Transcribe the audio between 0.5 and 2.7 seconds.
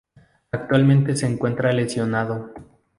Actualmente se encuentra lesionado.